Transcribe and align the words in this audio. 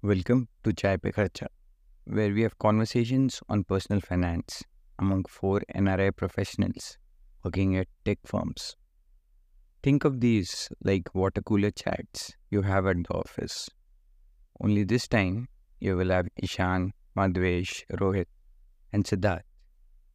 Welcome 0.00 0.46
to 0.62 0.72
Chai 0.72 0.96
Pe 0.96 1.10
Kharcha, 1.10 1.48
where 2.04 2.32
we 2.32 2.42
have 2.42 2.56
conversations 2.60 3.40
on 3.48 3.64
personal 3.64 4.00
finance 4.00 4.62
among 4.96 5.24
four 5.24 5.60
NRI 5.74 6.14
professionals 6.14 6.96
working 7.42 7.76
at 7.76 7.88
tech 8.04 8.18
firms. 8.24 8.76
Think 9.82 10.04
of 10.04 10.20
these 10.20 10.68
like 10.84 11.12
water 11.16 11.42
cooler 11.42 11.72
chats 11.72 12.36
you 12.48 12.62
have 12.62 12.86
at 12.86 12.98
the 12.98 13.12
office. 13.12 13.68
Only 14.60 14.84
this 14.84 15.08
time, 15.08 15.48
you 15.80 15.96
will 15.96 16.10
have 16.10 16.28
Ishan, 16.36 16.92
Madhvesh, 17.16 17.82
Rohit, 17.94 18.26
and 18.92 19.02
Siddharth 19.04 19.42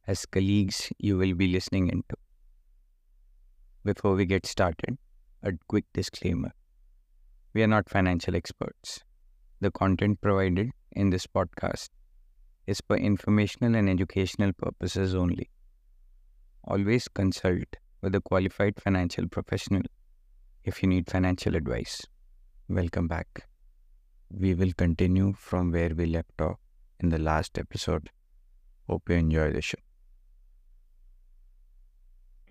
as 0.06 0.24
colleagues 0.24 0.90
you 0.98 1.18
will 1.18 1.34
be 1.34 1.48
listening 1.48 1.88
into. 1.88 2.16
Before 3.84 4.14
we 4.14 4.24
get 4.24 4.46
started, 4.46 4.96
a 5.42 5.52
quick 5.68 5.84
disclaimer. 5.92 6.52
We 7.52 7.62
are 7.62 7.66
not 7.66 7.90
financial 7.90 8.34
experts. 8.34 9.04
The 9.64 9.70
content 9.70 10.20
provided 10.20 10.72
in 10.92 11.08
this 11.08 11.26
podcast 11.26 11.88
is 12.66 12.82
for 12.86 12.98
informational 12.98 13.74
and 13.76 13.88
educational 13.88 14.52
purposes 14.52 15.14
only. 15.14 15.48
Always 16.64 17.08
consult 17.08 17.76
with 18.02 18.14
a 18.14 18.20
qualified 18.20 18.78
financial 18.78 19.26
professional 19.26 19.80
if 20.64 20.82
you 20.82 20.90
need 20.90 21.10
financial 21.10 21.56
advice. 21.56 22.04
Welcome 22.68 23.08
back. 23.08 23.48
We 24.30 24.52
will 24.52 24.74
continue 24.76 25.32
from 25.32 25.72
where 25.72 25.94
we 25.94 26.04
left 26.04 26.42
off 26.42 26.58
in 27.00 27.08
the 27.08 27.18
last 27.18 27.56
episode. 27.56 28.10
Hope 28.86 29.08
you 29.08 29.16
enjoy 29.16 29.50
the 29.52 29.62
show. 29.62 29.78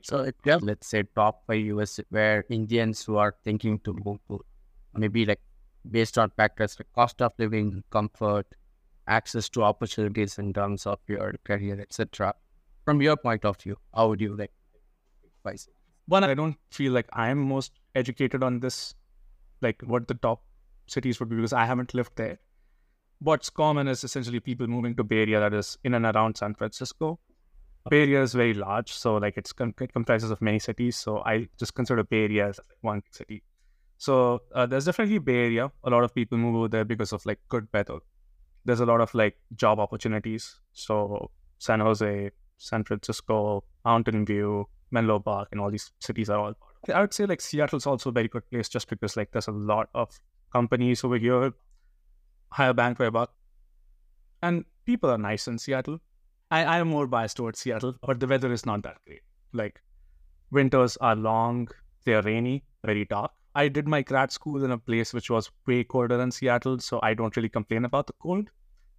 So 0.01 0.31
yeah, 0.43 0.57
let's 0.59 0.87
say 0.87 1.03
top 1.15 1.45
five 1.45 1.63
US 1.77 1.99
where 2.09 2.43
Indians 2.49 3.05
who 3.05 3.17
are 3.17 3.35
thinking 3.43 3.77
to 3.81 3.93
move 4.03 4.17
to 4.29 4.43
maybe 4.95 5.27
like 5.27 5.41
based 5.89 6.17
on 6.17 6.29
factors 6.31 6.77
like 6.79 6.87
cost 6.93 7.21
of 7.21 7.33
living, 7.37 7.83
comfort, 7.89 8.47
access 9.07 9.49
to 9.49 9.63
opportunities 9.63 10.37
in 10.37 10.53
terms 10.53 10.85
of 10.85 10.99
your 11.07 11.33
career, 11.43 11.79
etc. 11.79 12.33
From 12.85 13.01
your 13.01 13.17
point 13.17 13.45
of 13.45 13.57
view, 13.61 13.77
how 13.93 14.09
would 14.09 14.21
you 14.21 14.35
like 14.35 14.51
advise? 15.37 15.67
One 16.05 16.23
i 16.25 16.33
don't 16.33 16.57
feel 16.69 16.91
like 16.91 17.07
i'm 17.13 17.37
most 17.37 17.71
educated 17.95 18.43
on 18.43 18.59
this 18.59 18.93
like 19.61 19.81
what 19.83 20.07
the 20.09 20.15
top 20.15 20.41
cities 20.87 21.19
would 21.19 21.29
be 21.29 21.37
because 21.37 21.53
i 21.53 21.65
haven't 21.65 21.93
lived 21.93 22.11
there. 22.15 22.39
What's 23.19 23.49
common 23.49 23.87
is 23.87 24.03
essentially 24.03 24.41
people 24.41 24.67
moving 24.67 24.95
to 24.97 25.03
bay 25.03 25.21
area 25.21 25.39
that 25.39 25.53
is 25.53 25.77
in 25.85 25.93
and 25.93 26.05
around 26.05 26.35
san 26.35 26.55
francisco. 26.55 27.19
Bay 27.89 28.01
area 28.01 28.21
is 28.21 28.33
very 28.33 28.53
large 28.53 28.91
so 28.91 29.15
like 29.15 29.37
it's 29.37 29.53
it 29.59 29.93
comprises 29.93 30.31
of 30.31 30.41
many 30.41 30.59
cities 30.59 30.97
so 30.97 31.19
i 31.19 31.47
just 31.57 31.73
consider 31.73 32.03
bay 32.03 32.23
area 32.23 32.47
as 32.49 32.59
one 32.81 33.01
city 33.11 33.43
so 34.05 34.15
uh, 34.53 34.65
there's 34.65 34.85
definitely 34.89 35.19
bay 35.29 35.39
area 35.45 35.71
a 35.83 35.89
lot 35.95 36.03
of 36.07 36.13
people 36.19 36.37
move 36.45 36.55
over 36.61 36.69
there 36.75 36.87
because 36.93 37.13
of 37.17 37.25
like 37.31 37.39
good 37.55 37.67
weather 37.73 37.99
there's 38.65 38.83
a 38.85 38.89
lot 38.91 39.01
of 39.05 39.13
like 39.21 39.37
job 39.63 39.79
opportunities 39.85 40.59
so 40.85 41.29
san 41.67 41.79
jose 41.87 42.13
san 42.57 42.83
francisco 42.83 43.63
mountain 43.85 44.25
view 44.31 44.67
Menlo 44.93 45.19
Park 45.19 45.49
and 45.51 45.59
all 45.59 45.71
these 45.71 45.91
cities 45.99 46.29
are 46.29 46.39
all. 46.39 46.53
I 46.93 47.01
would 47.01 47.13
say 47.13 47.25
like 47.25 47.41
Seattle's 47.41 47.87
also 47.87 48.09
a 48.09 48.13
very 48.13 48.27
good 48.27 48.49
place 48.49 48.69
just 48.69 48.87
because 48.87 49.17
like 49.17 49.31
there's 49.31 49.47
a 49.47 49.51
lot 49.51 49.89
of 49.95 50.19
companies 50.51 51.03
over 51.03 51.17
here, 51.17 51.53
higher 52.51 52.73
bank 52.73 52.97
for 52.97 53.05
a 53.05 53.11
buck, 53.11 53.33
and 54.41 54.65
people 54.85 55.09
are 55.09 55.17
nice 55.17 55.47
in 55.47 55.57
Seattle. 55.57 55.99
I, 56.51 56.63
I 56.63 56.77
am 56.77 56.89
more 56.89 57.07
biased 57.07 57.37
towards 57.37 57.59
Seattle, 57.59 57.95
but 58.05 58.19
the 58.19 58.27
weather 58.27 58.51
is 58.51 58.65
not 58.65 58.83
that 58.83 58.97
great. 59.05 59.21
Like 59.53 59.81
winters 60.51 60.97
are 60.97 61.15
long, 61.15 61.69
they 62.05 62.13
are 62.13 62.21
rainy, 62.21 62.63
very 62.85 63.05
dark. 63.05 63.31
I 63.55 63.67
did 63.67 63.87
my 63.87 64.01
grad 64.01 64.31
school 64.31 64.63
in 64.63 64.71
a 64.71 64.77
place 64.77 65.13
which 65.13 65.29
was 65.29 65.51
way 65.67 65.83
colder 65.83 66.17
than 66.17 66.31
Seattle, 66.31 66.79
so 66.79 66.99
I 67.03 67.13
don't 67.13 67.35
really 67.35 67.49
complain 67.49 67.85
about 67.85 68.07
the 68.07 68.13
cold. 68.13 68.49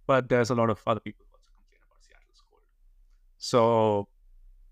But 0.07 0.29
there's 0.29 0.49
a 0.49 0.55
lot 0.55 0.69
of 0.69 0.81
other 0.87 0.99
people 0.99 1.25
who 1.29 1.37
also 1.37 1.51
complain 1.55 1.79
about 1.89 2.03
Seattle's 2.03 2.43
cold. 2.49 2.61
So 3.37 4.07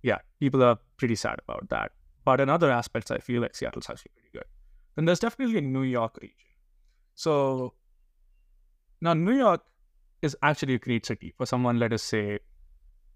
yeah, 0.04 0.20
people 0.40 0.64
are 0.64 0.78
pretty 0.98 1.16
sad 1.16 1.40
about 1.48 1.70
that. 1.70 1.92
But 2.26 2.40
in 2.40 2.50
other 2.50 2.72
aspects, 2.72 3.12
I 3.12 3.18
feel 3.18 3.42
like 3.42 3.56
Seattle's 3.56 3.90
actually 3.90 4.12
pretty 4.14 4.30
good. 4.32 4.46
Then 4.96 5.06
there's 5.06 5.20
definitely 5.20 5.58
a 5.58 5.62
New 5.62 5.84
York 5.84 6.18
region. 6.22 6.38
So 7.16 7.74
now 9.02 9.14
New 9.14 9.36
York 9.36 9.62
is 10.22 10.38
actually 10.42 10.76
a 10.76 10.80
great 10.80 11.06
city 11.06 11.34
for 11.38 11.46
someone, 11.46 11.80
let 11.80 11.92
us 11.92 12.04
say, 12.04 12.40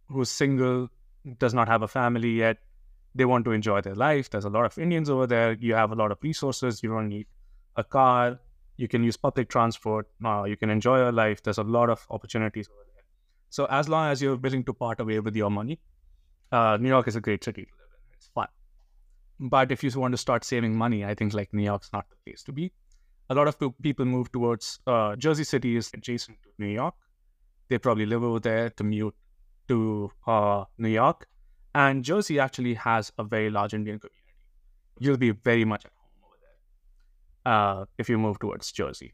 who's 0.09 0.29
single, 0.29 0.89
does 1.39 1.53
not 1.53 1.67
have 1.69 1.81
a 1.81 1.87
family 1.87 2.31
yet. 2.31 2.57
They 3.17 3.25
want 3.25 3.45
to 3.45 3.51
enjoy 3.51 3.81
their 3.81 3.95
life. 3.95 4.29
There's 4.29 4.45
a 4.45 4.49
lot 4.49 4.65
of 4.65 4.77
Indians 4.77 5.09
over 5.09 5.25
there. 5.25 5.53
You 5.53 5.73
have 5.73 5.91
a 5.91 5.95
lot 5.95 6.11
of 6.11 6.19
resources. 6.21 6.83
You 6.83 6.89
don't 6.89 7.09
need 7.09 7.25
a 7.75 7.83
car. 7.83 8.39
You 8.77 8.87
can 8.87 9.03
use 9.03 9.17
public 9.17 9.49
transport. 9.49 10.07
Uh, 10.23 10.43
you 10.43 10.55
can 10.55 10.69
enjoy 10.69 10.97
your 10.97 11.11
life. 11.11 11.41
There's 11.41 11.57
a 11.57 11.63
lot 11.63 11.89
of 11.89 12.05
opportunities 12.11 12.69
over 12.69 12.85
there. 12.93 13.03
So 13.49 13.65
as 13.65 13.89
long 13.89 14.11
as 14.11 14.21
you're 14.21 14.35
willing 14.35 14.63
to 14.65 14.73
part 14.73 14.99
away 14.99 15.19
with 15.19 15.35
your 15.35 15.49
money, 15.49 15.79
uh, 16.51 16.77
New 16.79 16.89
York 16.89 17.07
is 17.07 17.15
a 17.15 17.21
great 17.21 17.43
city 17.43 17.63
to 17.63 17.71
live 17.79 17.89
in. 17.95 18.13
It's 18.17 18.27
fun. 18.27 18.47
But 19.39 19.71
if 19.71 19.83
you 19.83 19.89
want 19.99 20.13
to 20.13 20.17
start 20.17 20.45
saving 20.45 20.75
money, 20.75 21.03
I 21.03 21.15
think 21.15 21.33
like 21.33 21.51
New 21.53 21.63
York's 21.63 21.91
not 21.91 22.05
the 22.11 22.17
place 22.25 22.43
to 22.43 22.51
be. 22.51 22.71
A 23.29 23.35
lot 23.35 23.47
of 23.47 23.57
people 23.81 24.05
move 24.05 24.31
towards 24.31 24.79
uh, 24.85 25.15
Jersey 25.15 25.43
City 25.43 25.75
is 25.75 25.89
adjacent 25.93 26.37
to 26.43 26.49
New 26.59 26.71
York. 26.71 26.93
They 27.67 27.79
probably 27.79 28.05
live 28.05 28.23
over 28.23 28.39
there, 28.39 28.69
commute 28.69 29.15
to 29.69 30.11
uh, 30.27 30.65
New 30.77 30.89
York. 30.89 31.27
And 31.77 32.03
Jersey 32.03 32.39
actually 32.39 32.73
has 32.73 33.11
a 33.17 33.23
very 33.23 33.49
large 33.49 33.73
Indian 33.73 33.99
community. 33.99 34.33
You'll 34.99 35.17
be 35.17 35.31
very 35.31 35.63
much 35.63 35.85
at 35.85 35.91
home 35.95 36.11
over 36.25 36.37
there 36.41 37.53
uh, 37.53 37.85
if 37.97 38.09
you 38.09 38.17
move 38.17 38.39
towards 38.39 38.71
Jersey. 38.71 39.13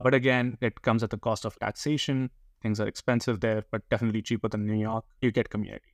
But 0.00 0.14
again, 0.14 0.56
it 0.60 0.80
comes 0.80 1.02
at 1.02 1.10
the 1.10 1.18
cost 1.18 1.44
of 1.44 1.58
taxation. 1.60 2.30
Things 2.62 2.80
are 2.80 2.88
expensive 2.88 3.40
there, 3.40 3.64
but 3.70 3.88
definitely 3.90 4.22
cheaper 4.22 4.48
than 4.48 4.66
New 4.66 4.80
York. 4.80 5.04
You 5.20 5.30
get 5.30 5.50
community 5.50 5.90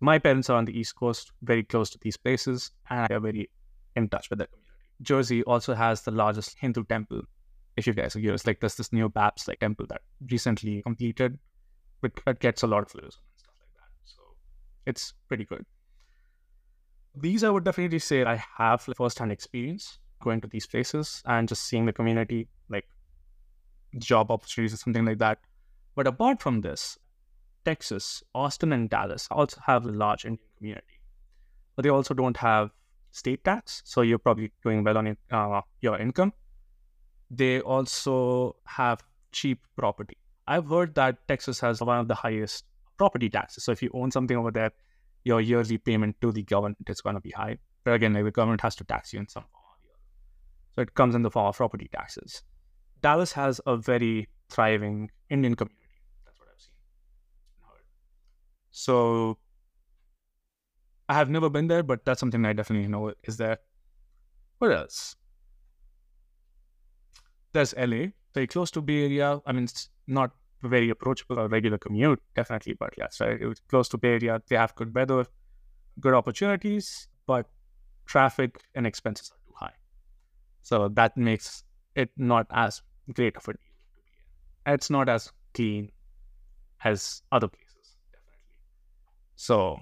my 0.00 0.18
parents 0.18 0.48
are 0.48 0.56
on 0.56 0.64
the 0.64 0.78
East 0.78 0.94
Coast, 0.96 1.32
very 1.42 1.62
close 1.62 1.90
to 1.90 1.98
these 2.00 2.16
places, 2.16 2.70
and 2.90 3.08
they're 3.08 3.20
very 3.20 3.50
in 3.96 4.08
touch 4.08 4.30
with 4.30 4.38
their 4.38 4.46
community. 4.46 4.72
Jersey 5.02 5.42
also 5.44 5.74
has 5.74 6.02
the 6.02 6.10
largest 6.10 6.56
Hindu 6.58 6.84
temple. 6.84 7.22
If 7.76 7.86
you 7.86 7.92
guys 7.92 8.16
are 8.16 8.20
curious, 8.20 8.46
like 8.46 8.60
there's 8.60 8.74
this 8.76 8.92
new 8.92 9.08
BAPS 9.08 9.48
like 9.48 9.60
temple 9.60 9.86
that 9.88 10.02
recently 10.30 10.82
completed, 10.82 11.38
but 12.00 12.12
it 12.26 12.40
gets 12.40 12.62
a 12.62 12.66
lot 12.66 12.82
of 12.82 12.88
tourism 12.88 13.20
and 13.30 13.38
stuff 13.38 13.54
like 13.60 13.70
that. 13.74 13.90
So 14.04 14.22
it's 14.88 15.12
pretty 15.28 15.44
good. 15.44 15.64
These 17.14 17.44
I 17.44 17.50
would 17.50 17.64
definitely 17.64 17.98
say 17.98 18.24
I 18.24 18.36
have 18.56 18.86
like, 18.88 18.96
first-hand 18.96 19.32
experience 19.32 19.98
going 20.20 20.40
to 20.40 20.48
these 20.48 20.66
places 20.66 21.22
and 21.26 21.48
just 21.48 21.64
seeing 21.64 21.86
the 21.86 21.92
community, 21.92 22.48
like 22.68 22.86
job 23.98 24.30
opportunities 24.30 24.74
or 24.74 24.78
something 24.78 25.04
like 25.04 25.18
that. 25.18 25.38
But 25.94 26.06
apart 26.06 26.40
from 26.40 26.60
this, 26.60 26.98
Texas, 27.64 28.22
Austin, 28.34 28.72
and 28.72 28.88
Dallas 28.88 29.28
also 29.30 29.60
have 29.66 29.84
a 29.84 29.90
large 29.90 30.24
Indian 30.24 30.48
community, 30.56 31.00
but 31.76 31.82
they 31.82 31.90
also 31.90 32.14
don't 32.14 32.36
have 32.36 32.70
state 33.10 33.44
tax. 33.44 33.82
So 33.84 34.02
you're 34.02 34.18
probably 34.18 34.52
doing 34.62 34.84
well 34.84 34.98
on 34.98 35.16
uh, 35.30 35.60
your 35.80 35.98
income. 35.98 36.32
They 37.30 37.60
also 37.60 38.56
have 38.64 39.02
cheap 39.32 39.60
property. 39.76 40.16
I've 40.46 40.68
heard 40.68 40.94
that 40.94 41.28
Texas 41.28 41.60
has 41.60 41.82
one 41.82 41.98
of 41.98 42.08
the 42.08 42.14
highest 42.14 42.64
property 42.98 43.30
taxes. 43.30 43.64
So 43.64 43.72
if 43.72 43.82
you 43.82 43.90
own 43.94 44.10
something 44.10 44.36
over 44.36 44.50
there, 44.50 44.72
your 45.24 45.40
yearly 45.40 45.78
payment 45.78 46.20
to 46.20 46.32
the 46.32 46.42
government 46.42 46.78
is 46.88 47.00
going 47.00 47.14
to 47.14 47.20
be 47.20 47.30
high. 47.30 47.58
But 47.84 47.94
again, 47.94 48.12
like 48.14 48.24
the 48.24 48.30
government 48.30 48.60
has 48.62 48.76
to 48.76 48.84
tax 48.84 49.12
you 49.12 49.20
in 49.20 49.28
some 49.28 49.44
form 49.44 49.64
or 49.64 49.76
the 49.82 49.88
other. 49.90 50.00
So 50.74 50.82
it 50.82 50.94
comes 50.94 51.14
in 51.14 51.22
the 51.22 51.30
form 51.30 51.46
of 51.46 51.56
property 51.56 51.88
taxes. 51.92 52.42
Dallas 53.00 53.32
has 53.32 53.60
a 53.66 53.76
very 53.76 54.28
thriving 54.50 55.10
Indian 55.30 55.54
community 55.54 56.00
That's 56.24 56.38
what 56.38 56.48
I've 56.52 56.60
seen 56.60 56.72
and 57.56 57.64
heard. 57.70 57.84
so 58.70 59.38
I 61.08 61.14
have 61.14 61.30
never 61.30 61.48
been 61.48 61.68
there, 61.68 61.82
but 61.82 62.04
that's 62.04 62.20
something 62.20 62.44
I 62.44 62.52
definitely 62.52 62.88
know 62.88 63.12
is 63.24 63.36
there. 63.38 63.58
What 64.58 64.72
else? 64.72 65.16
There's 67.52 67.74
LA, 67.76 68.08
very 68.34 68.46
close 68.46 68.70
to 68.72 68.82
Bay 68.82 69.04
Area. 69.04 69.40
I 69.46 69.52
mean, 69.52 69.64
it's 69.64 69.88
not 70.06 70.32
very 70.62 70.90
approachable 70.90 71.38
or 71.38 71.48
regular 71.48 71.78
commute, 71.78 72.20
definitely, 72.34 72.74
but 72.74 72.94
yes, 72.98 73.20
right. 73.20 73.40
It's 73.40 73.60
close 73.68 73.88
to 73.90 73.98
Bay 73.98 74.14
Area. 74.14 74.42
They 74.48 74.56
have 74.56 74.74
good 74.74 74.94
weather, 74.94 75.26
good 76.00 76.14
opportunities, 76.14 77.08
but 77.26 77.46
traffic 78.06 78.62
and 78.74 78.86
expenses 78.86 79.30
are 79.30 79.38
too 79.46 79.54
high. 79.56 79.74
So 80.62 80.88
that 80.88 81.16
makes 81.16 81.64
it 81.94 82.10
not 82.16 82.46
as 82.50 82.82
great 83.12 83.36
of 83.36 83.44
a 83.48 83.52
deal. 83.52 83.60
It's 84.66 84.90
not 84.90 85.08
as 85.08 85.32
clean 85.54 85.90
as 86.84 87.22
other 87.32 87.48
places. 87.48 87.96
Definitely. 88.12 88.44
So, 89.36 89.80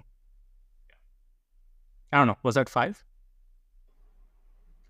I 2.12 2.18
don't 2.18 2.28
know. 2.28 2.38
Was 2.42 2.54
that 2.54 2.68
five? 2.68 3.04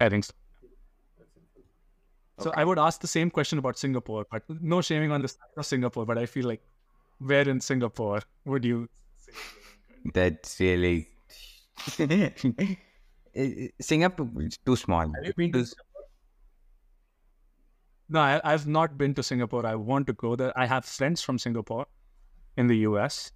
I 0.01 0.09
think 0.09 0.25
so. 0.25 0.35
So 2.39 2.53
I 2.55 2.65
would 2.65 2.79
ask 2.79 3.01
the 3.01 3.07
same 3.07 3.31
question 3.31 3.59
about 3.59 3.79
Singapore, 3.79 4.27
but 4.31 4.43
no 4.61 4.83
shaming 4.83 5.11
on 5.11 5.23
the 5.23 5.29
side 5.29 5.57
of 5.57 5.65
Singapore. 5.65 6.05
But 6.05 6.19
I 6.19 6.27
feel 6.27 6.47
like, 6.47 6.63
where 7.19 7.49
in 7.49 7.61
Singapore 7.61 8.21
would 8.45 8.65
you? 8.65 8.89
That's 10.13 10.61
really 10.61 11.09
Singapore 13.81 14.31
is 14.39 14.59
too 14.65 14.77
small. 14.77 15.01
Have 15.01 15.25
you 15.25 15.33
been 15.37 15.53
to 15.53 15.67
No, 18.09 18.21
I, 18.21 18.41
I've 18.45 18.67
not 18.67 18.99
been 18.99 19.15
to 19.15 19.23
Singapore. 19.23 19.67
I 19.67 19.75
want 19.75 20.07
to 20.09 20.13
go 20.13 20.37
there. 20.37 20.53
I 20.57 20.67
have 20.67 20.85
friends 20.85 21.23
from 21.23 21.39
Singapore 21.39 21.87
in 22.57 22.67
the 22.67 22.77
US. 22.89 23.33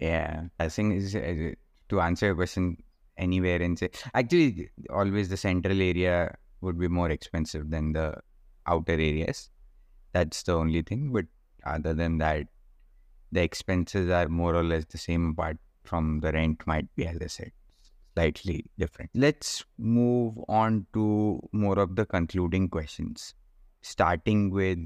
Yeah, 0.00 0.44
I 0.58 0.68
think 0.68 0.94
is 0.94 1.14
uh, 1.14 1.52
to 1.88 2.00
answer 2.00 2.26
your 2.26 2.34
question 2.34 2.82
anywhere 3.16 3.62
in 3.62 3.76
say 3.76 3.88
actually 4.12 4.70
always 4.90 5.28
the 5.28 5.36
central 5.36 5.80
area 5.80 6.36
would 6.64 6.78
be 6.78 6.88
more 6.88 7.10
expensive 7.10 7.70
than 7.70 7.92
the 7.92 8.16
outer 8.66 8.92
areas. 8.92 9.50
That's 10.12 10.42
the 10.42 10.54
only 10.54 10.82
thing. 10.82 11.12
But 11.12 11.26
other 11.64 11.94
than 11.94 12.18
that, 12.18 12.46
the 13.32 13.42
expenses 13.42 14.10
are 14.10 14.28
more 14.28 14.54
or 14.54 14.64
less 14.64 14.84
the 14.86 14.98
same 14.98 15.30
apart 15.30 15.58
from 15.84 16.20
the 16.20 16.32
rent 16.32 16.66
might 16.66 16.94
be 16.96 17.06
as 17.06 17.18
I 17.20 17.26
said 17.26 17.52
slightly 18.14 18.64
different. 18.78 19.10
Let's 19.14 19.64
move 19.78 20.38
on 20.48 20.86
to 20.94 21.40
more 21.52 21.78
of 21.78 21.96
the 21.96 22.06
concluding 22.06 22.68
questions. 22.68 23.34
Starting 23.82 24.50
with 24.50 24.78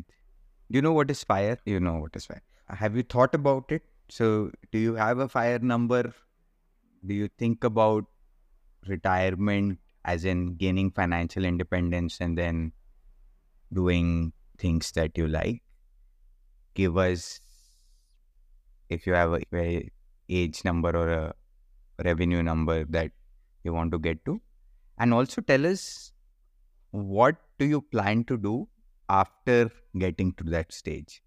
do 0.70 0.76
you 0.76 0.82
know 0.82 0.92
what 0.92 1.10
is 1.10 1.24
fire? 1.24 1.56
You 1.64 1.80
know 1.80 1.96
what 1.96 2.14
is 2.14 2.26
fire. 2.26 2.42
Have 2.68 2.96
you 2.96 3.02
thought 3.02 3.34
about 3.34 3.70
it? 3.70 3.82
So 4.10 4.50
do 4.72 4.78
you 4.78 4.94
have 4.94 5.18
a 5.18 5.28
fire 5.28 5.58
number? 5.58 6.12
Do 7.06 7.14
you 7.14 7.28
think 7.38 7.64
about 7.64 8.04
retirement 8.86 9.78
as 10.12 10.24
in 10.24 10.56
gaining 10.62 10.90
financial 10.98 11.44
independence 11.44 12.18
and 12.26 12.38
then 12.42 12.72
doing 13.72 14.32
things 14.58 14.90
that 14.92 15.18
you 15.18 15.28
like? 15.28 15.62
Give 16.74 16.96
us 16.96 17.40
if 18.88 19.06
you 19.06 19.12
have 19.14 19.32
a, 19.34 19.42
a 19.54 19.90
age 20.28 20.64
number 20.64 20.96
or 20.96 21.08
a 21.08 21.34
revenue 22.04 22.42
number 22.42 22.84
that 22.84 23.12
you 23.64 23.72
want 23.72 23.92
to 23.92 23.98
get 23.98 24.24
to. 24.24 24.40
And 24.98 25.12
also 25.12 25.42
tell 25.42 25.66
us 25.66 26.12
what 26.90 27.36
do 27.58 27.66
you 27.66 27.82
plan 27.82 28.24
to 28.24 28.36
do 28.36 28.68
after 29.08 29.70
getting 29.96 30.32
to 30.34 30.44
that 30.44 30.72
stage? 30.72 31.22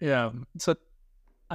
Yeah 0.00 0.30
so 0.58 0.74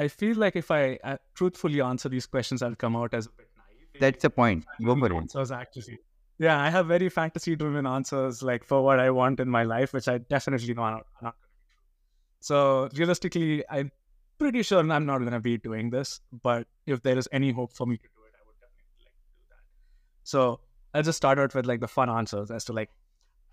i 0.01 0.07
feel 0.07 0.37
like 0.37 0.55
if 0.55 0.69
i 0.71 0.97
uh, 1.03 1.17
truthfully 1.33 1.81
answer 1.81 2.09
these 2.13 2.27
questions 2.33 2.61
i'll 2.61 2.75
come 2.83 2.95
out 2.95 3.13
as 3.13 3.25
a 3.25 3.29
bit 3.37 3.49
naive. 3.57 4.01
That's 4.03 4.21
the 4.21 4.29
point. 4.29 4.65
Go 4.83 4.95
for 4.95 5.07
it. 5.07 5.15
answers 5.15 5.51
actually 5.51 5.97
yeah 6.39 6.59
i 6.61 6.69
have 6.69 6.87
very 6.87 7.09
fantasy 7.09 7.55
driven 7.55 7.87
answers 7.87 8.43
like 8.43 8.63
for 8.63 8.83
what 8.83 8.99
i 8.99 9.09
want 9.09 9.39
in 9.39 9.49
my 9.49 9.63
life 9.63 9.93
which 9.93 10.07
i 10.07 10.17
definitely 10.17 10.73
know 10.73 10.81
are 10.83 11.03
not, 11.21 11.35
so 12.39 12.89
realistically 12.93 13.63
i'm 13.69 13.91
pretty 14.37 14.61
sure 14.61 14.79
i'm 14.79 15.05
not 15.05 15.19
going 15.19 15.31
to 15.31 15.39
be 15.39 15.57
doing 15.57 15.89
this 15.89 16.21
but 16.43 16.67
if 16.85 17.01
there 17.01 17.17
is 17.17 17.27
any 17.31 17.51
hope 17.51 17.73
for 17.73 17.87
me 17.87 17.97
to 17.97 18.03
do 18.03 18.21
it, 18.27 18.33
I 18.35 18.43
would 18.45 18.59
definitely 18.61 19.03
like 19.03 19.13
to 19.13 19.33
do 19.33 19.43
that. 19.49 19.63
so 20.23 20.59
I'll 20.93 21.03
just 21.03 21.17
start 21.17 21.37
out 21.39 21.53
with 21.53 21.65
like 21.65 21.79
the 21.79 21.87
fun 21.87 22.09
answers 22.09 22.49
as 22.49 22.65
to 22.65 22.73
like 22.73 22.89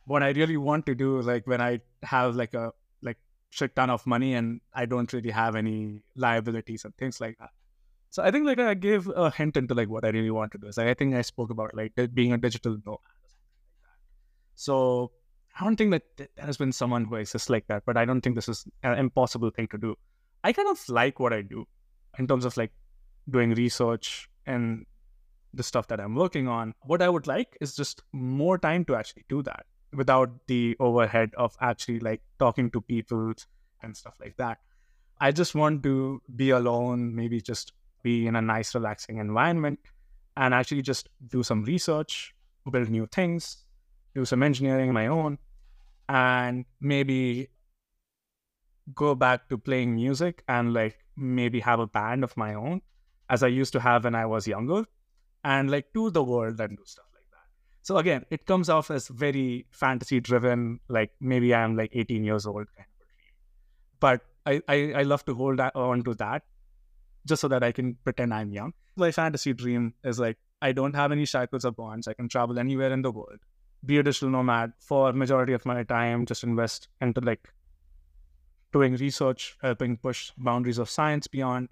what 0.06 0.22
I 0.22 0.30
really 0.30 0.56
want 0.56 0.86
to 0.86 0.94
do, 0.94 1.20
like 1.20 1.46
when 1.46 1.60
I 1.60 1.80
have 2.02 2.36
like 2.36 2.54
a 2.54 2.72
like 3.02 3.18
shit 3.50 3.74
ton 3.74 3.90
of 3.90 4.06
money 4.06 4.34
and 4.34 4.60
I 4.72 4.86
don't 4.86 5.12
really 5.12 5.30
have 5.30 5.56
any 5.56 6.02
liabilities 6.14 6.84
and 6.84 6.96
things 6.96 7.20
like 7.20 7.38
that. 7.38 7.50
So 8.14 8.22
I 8.22 8.30
think 8.30 8.46
like 8.46 8.60
I 8.60 8.74
gave 8.74 9.08
a 9.08 9.28
hint 9.28 9.56
into 9.56 9.74
like 9.74 9.88
what 9.88 10.04
I 10.04 10.10
really 10.10 10.30
want 10.30 10.52
to 10.52 10.58
do. 10.58 10.70
So 10.70 10.86
I 10.86 10.94
think 10.94 11.16
I 11.16 11.22
spoke 11.22 11.50
about 11.50 11.74
like 11.74 11.94
being 12.14 12.32
a 12.32 12.38
digital 12.38 12.76
nomad 12.86 13.00
So 14.54 15.10
I 15.58 15.64
don't 15.64 15.74
think 15.74 15.90
that 15.90 16.02
there 16.16 16.28
has 16.38 16.56
been 16.56 16.70
someone 16.70 17.06
who 17.06 17.16
exists 17.16 17.50
like 17.50 17.66
that, 17.66 17.82
but 17.84 17.96
I 17.96 18.04
don't 18.04 18.20
think 18.20 18.36
this 18.36 18.48
is 18.48 18.68
an 18.84 18.96
impossible 19.00 19.50
thing 19.50 19.66
to 19.72 19.78
do. 19.78 19.96
I 20.44 20.52
kind 20.52 20.68
of 20.68 20.88
like 20.88 21.18
what 21.18 21.32
I 21.32 21.42
do 21.42 21.66
in 22.16 22.28
terms 22.28 22.44
of 22.44 22.56
like 22.56 22.70
doing 23.28 23.52
research 23.54 24.30
and 24.46 24.86
the 25.52 25.64
stuff 25.64 25.88
that 25.88 25.98
I'm 25.98 26.14
working 26.14 26.46
on. 26.46 26.72
What 26.82 27.02
I 27.02 27.08
would 27.08 27.26
like 27.26 27.58
is 27.60 27.74
just 27.74 28.04
more 28.12 28.58
time 28.58 28.84
to 28.84 28.94
actually 28.94 29.24
do 29.28 29.42
that 29.42 29.66
without 29.92 30.30
the 30.46 30.76
overhead 30.78 31.32
of 31.36 31.56
actually 31.60 31.98
like 31.98 32.22
talking 32.38 32.70
to 32.70 32.80
people 32.80 33.32
and 33.82 33.96
stuff 33.96 34.14
like 34.20 34.36
that. 34.36 34.58
I 35.20 35.32
just 35.32 35.56
want 35.56 35.82
to 35.82 36.22
be 36.36 36.50
alone, 36.50 37.16
maybe 37.16 37.40
just 37.40 37.72
be 38.04 38.28
in 38.28 38.36
a 38.36 38.42
nice, 38.42 38.74
relaxing 38.74 39.18
environment 39.18 39.80
and 40.36 40.54
actually 40.54 40.82
just 40.82 41.08
do 41.26 41.42
some 41.42 41.64
research, 41.64 42.34
build 42.70 42.88
new 42.90 43.06
things, 43.06 43.64
do 44.14 44.24
some 44.24 44.42
engineering 44.42 44.90
on 44.90 44.94
my 44.94 45.08
own, 45.08 45.38
and 46.08 46.64
maybe 46.80 47.48
go 48.94 49.14
back 49.14 49.48
to 49.48 49.56
playing 49.56 49.94
music 49.94 50.44
and 50.46 50.74
like 50.74 50.98
maybe 51.16 51.60
have 51.60 51.80
a 51.80 51.86
band 51.86 52.22
of 52.22 52.36
my 52.36 52.54
own 52.54 52.82
as 53.30 53.42
I 53.42 53.48
used 53.48 53.72
to 53.72 53.80
have 53.80 54.04
when 54.04 54.14
I 54.14 54.26
was 54.26 54.46
younger 54.46 54.84
and 55.42 55.70
like 55.70 55.92
to 55.94 56.10
the 56.10 56.22
world 56.22 56.60
and 56.60 56.76
do 56.76 56.82
stuff 56.84 57.06
like 57.14 57.24
that. 57.30 57.48
So 57.82 57.96
again, 57.96 58.26
it 58.30 58.44
comes 58.44 58.68
off 58.68 58.90
as 58.90 59.08
very 59.08 59.66
fantasy 59.70 60.20
driven, 60.20 60.80
like 60.88 61.12
maybe 61.20 61.54
I'm 61.54 61.76
like 61.76 61.90
18 61.94 62.22
years 62.24 62.46
old 62.46 62.66
kind 62.76 62.86
of 62.94 63.00
a 63.00 63.14
dream. 63.14 63.32
But 64.00 64.20
I, 64.46 64.62
I, 64.68 65.00
I 65.00 65.02
love 65.04 65.24
to 65.24 65.34
hold 65.34 65.60
on 65.60 66.02
to 66.04 66.14
that 66.16 66.42
just 67.26 67.40
so 67.40 67.48
that 67.48 67.62
I 67.62 67.72
can 67.72 67.96
pretend 68.04 68.34
I'm 68.34 68.52
young. 68.52 68.72
My 68.96 69.10
fantasy 69.10 69.52
dream 69.52 69.94
is 70.04 70.18
like 70.18 70.38
I 70.62 70.72
don't 70.72 70.94
have 70.94 71.12
any 71.12 71.24
shackles 71.24 71.64
or 71.64 71.72
bonds. 71.72 72.08
I 72.08 72.14
can 72.14 72.28
travel 72.28 72.58
anywhere 72.58 72.92
in 72.92 73.02
the 73.02 73.10
world, 73.10 73.38
be 73.84 73.98
a 73.98 74.02
digital 74.02 74.30
nomad 74.30 74.72
for 74.78 75.12
majority 75.12 75.52
of 75.52 75.66
my 75.66 75.82
time, 75.82 76.26
just 76.26 76.44
invest 76.44 76.88
into 77.00 77.20
like 77.20 77.52
doing 78.72 78.96
research, 78.96 79.56
helping 79.62 79.96
push 79.96 80.32
boundaries 80.36 80.78
of 80.78 80.90
science 80.90 81.26
beyond 81.26 81.68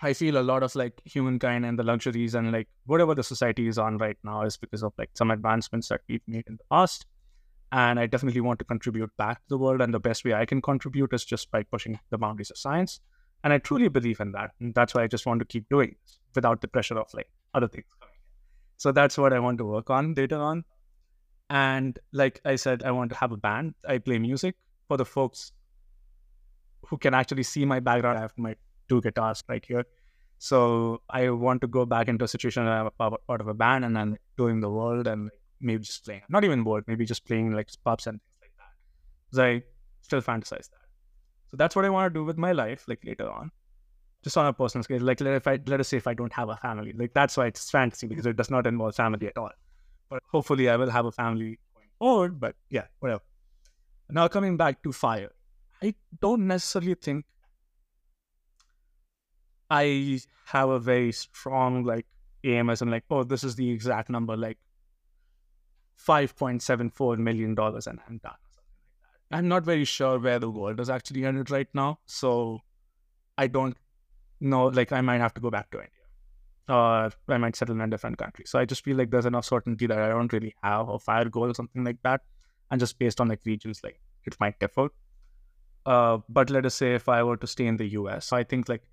I 0.00 0.12
feel 0.12 0.36
a 0.36 0.42
lot 0.42 0.62
of 0.62 0.74
like 0.74 1.00
humankind 1.04 1.64
and 1.64 1.78
the 1.78 1.82
luxuries 1.82 2.34
and 2.34 2.52
like 2.52 2.68
whatever 2.84 3.14
the 3.14 3.22
society 3.22 3.68
is 3.68 3.78
on 3.78 3.96
right 3.98 4.18
now 4.22 4.42
is 4.42 4.56
because 4.56 4.82
of 4.82 4.92
like 4.98 5.10
some 5.14 5.30
advancements 5.30 5.88
that 5.88 6.02
we've 6.08 6.20
made 6.26 6.44
in 6.46 6.56
the 6.56 6.64
past. 6.70 7.06
And 7.72 7.98
I 7.98 8.06
definitely 8.06 8.42
want 8.42 8.58
to 8.58 8.64
contribute 8.64 9.16
back 9.16 9.38
to 9.38 9.48
the 9.48 9.58
world. 9.58 9.80
And 9.80 9.94
the 9.94 10.00
best 10.00 10.24
way 10.24 10.34
I 10.34 10.44
can 10.44 10.60
contribute 10.60 11.12
is 11.12 11.24
just 11.24 11.50
by 11.50 11.62
pushing 11.62 11.98
the 12.10 12.18
boundaries 12.18 12.50
of 12.50 12.58
science. 12.58 13.00
And 13.44 13.52
I 13.52 13.58
truly 13.58 13.88
believe 13.88 14.20
in 14.20 14.32
that. 14.32 14.52
And 14.58 14.74
that's 14.74 14.94
why 14.94 15.02
I 15.02 15.06
just 15.06 15.26
want 15.26 15.38
to 15.38 15.44
keep 15.44 15.68
doing 15.68 15.94
this 16.02 16.18
without 16.34 16.60
the 16.60 16.66
pressure 16.66 16.98
of 16.98 17.06
like 17.14 17.28
other 17.54 17.68
things 17.68 17.86
coming 18.00 18.14
in. 18.14 18.20
So 18.78 18.90
that's 18.90 19.16
what 19.16 19.32
I 19.32 19.38
want 19.38 19.58
to 19.58 19.64
work 19.64 19.90
on 19.90 20.14
later 20.14 20.40
on. 20.40 20.64
And 21.50 21.98
like 22.12 22.40
I 22.44 22.56
said, 22.56 22.82
I 22.82 22.90
want 22.90 23.10
to 23.10 23.16
have 23.16 23.30
a 23.30 23.36
band. 23.36 23.74
I 23.86 23.98
play 23.98 24.18
music 24.18 24.56
for 24.88 24.96
the 24.96 25.04
folks 25.04 25.52
who 26.86 26.96
can 26.96 27.14
actually 27.14 27.42
see 27.42 27.64
my 27.64 27.80
background. 27.80 28.18
I 28.18 28.22
have 28.22 28.32
my 28.36 28.56
two 28.88 29.02
guitars 29.02 29.44
right 29.46 29.64
here. 29.64 29.84
So 30.38 31.02
I 31.08 31.30
want 31.30 31.60
to 31.60 31.66
go 31.66 31.84
back 31.86 32.08
into 32.08 32.24
a 32.24 32.28
situation 32.28 32.64
where 32.64 32.90
I'm 32.98 33.16
part 33.26 33.40
of 33.40 33.46
a 33.46 33.54
band 33.54 33.84
and 33.84 33.94
then 33.94 34.18
doing 34.38 34.60
the 34.60 34.70
world 34.70 35.06
and 35.06 35.30
maybe 35.60 35.82
just 35.82 36.04
playing, 36.04 36.22
not 36.28 36.44
even 36.44 36.64
world, 36.64 36.84
maybe 36.86 37.04
just 37.04 37.26
playing 37.26 37.52
like 37.52 37.68
pubs 37.84 38.06
and 38.06 38.20
things 38.20 38.40
like 38.40 38.52
that. 38.56 38.72
Because 39.30 39.38
I 39.38 39.62
still 40.02 40.22
fantasize 40.22 40.70
that. 40.70 40.83
So 41.54 41.58
that's 41.58 41.76
what 41.76 41.84
I 41.84 41.88
want 41.88 42.12
to 42.12 42.18
do 42.18 42.24
with 42.24 42.36
my 42.36 42.50
life, 42.50 42.84
like 42.88 43.04
later 43.04 43.30
on, 43.30 43.52
just 44.24 44.36
on 44.36 44.44
a 44.44 44.52
personal 44.52 44.82
scale. 44.82 45.00
Like 45.00 45.20
if 45.20 45.46
I 45.46 45.60
let 45.66 45.78
us 45.78 45.86
say 45.86 45.98
if 45.98 46.08
I 46.08 46.12
don't 46.12 46.32
have 46.32 46.48
a 46.48 46.56
family, 46.56 46.92
like 46.92 47.14
that's 47.14 47.36
why 47.36 47.46
it's 47.46 47.70
fantasy 47.70 48.08
because 48.08 48.26
it 48.26 48.34
does 48.34 48.50
not 48.50 48.66
involve 48.66 48.96
family 48.96 49.28
at 49.28 49.38
all. 49.38 49.52
But 50.10 50.24
hopefully 50.32 50.68
I 50.68 50.74
will 50.74 50.90
have 50.90 51.06
a 51.06 51.12
family 51.12 51.60
going 51.72 51.86
forward. 52.00 52.40
But 52.40 52.56
yeah, 52.70 52.86
whatever. 52.98 53.22
Now 54.10 54.26
coming 54.26 54.56
back 54.56 54.82
to 54.82 54.90
fire, 54.90 55.30
I 55.80 55.94
don't 56.20 56.48
necessarily 56.48 56.96
think 56.96 57.24
I 59.70 60.18
have 60.46 60.70
a 60.70 60.80
very 60.80 61.12
strong 61.12 61.84
like 61.84 62.06
as 62.44 62.82
in 62.82 62.90
like, 62.90 63.04
oh, 63.10 63.22
this 63.22 63.44
is 63.44 63.54
the 63.54 63.70
exact 63.70 64.10
number, 64.10 64.36
like 64.36 64.58
five 65.94 66.34
point 66.34 66.62
seven 66.62 66.90
four 66.90 67.16
million 67.16 67.54
dollars, 67.54 67.86
and 67.86 68.00
I'm 68.08 68.18
done. 68.18 68.34
I'm 69.34 69.48
not 69.48 69.64
very 69.64 69.84
sure 69.84 70.18
where 70.20 70.38
the 70.38 70.48
world 70.48 70.78
is 70.78 70.88
actually 70.88 71.22
headed 71.22 71.50
right 71.50 71.66
now, 71.74 71.98
so 72.06 72.60
I 73.36 73.48
don't 73.48 73.76
know. 74.40 74.66
Like, 74.66 74.92
I 74.92 75.00
might 75.00 75.20
have 75.20 75.34
to 75.34 75.40
go 75.40 75.50
back 75.50 75.70
to 75.72 75.78
India, 75.78 76.04
or 76.68 77.10
I 77.28 77.38
might 77.38 77.56
settle 77.56 77.74
in 77.74 77.80
a 77.80 77.88
different 77.88 78.16
country. 78.16 78.44
So 78.46 78.60
I 78.60 78.64
just 78.64 78.84
feel 78.84 78.96
like 78.96 79.10
there's 79.10 79.26
enough 79.26 79.44
certainty 79.44 79.88
that 79.88 79.98
I 79.98 80.08
don't 80.08 80.32
really 80.32 80.54
have 80.62 80.88
a 80.88 81.00
fire 81.00 81.24
goal 81.24 81.50
or 81.50 81.54
something 81.54 81.82
like 81.82 82.00
that, 82.04 82.20
and 82.70 82.78
just 82.78 82.96
based 83.00 83.20
on 83.20 83.26
like 83.28 83.40
regions, 83.44 83.80
like 83.82 84.00
it 84.24 84.36
might 84.38 84.60
differ. 84.60 84.88
Uh, 85.84 86.18
but 86.28 86.48
let 86.48 86.64
us 86.64 86.76
say 86.76 86.94
if 86.94 87.08
I 87.08 87.22
were 87.24 87.36
to 87.36 87.46
stay 87.48 87.66
in 87.66 87.76
the 87.76 87.88
US, 87.98 88.32
I 88.32 88.44
think 88.44 88.68
like 88.68 88.84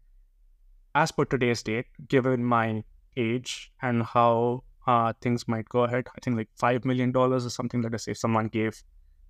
as 0.96 1.12
per 1.12 1.26
today's 1.26 1.64
date, 1.64 1.86
given 2.08 2.44
my 2.44 2.84
age 3.16 3.72
and 3.82 4.04
how 4.04 4.64
uh, 4.88 5.14
things 5.22 5.48
might 5.48 5.70
go 5.70 5.84
ahead, 5.84 6.08
I 6.16 6.20
think 6.22 6.36
like 6.36 6.50
$5 6.60 6.84
million 6.84 7.14
is 7.34 7.54
something 7.54 7.82
that 7.82 7.94
I 7.94 7.98
say 7.98 8.14
someone 8.14 8.48
gave 8.48 8.84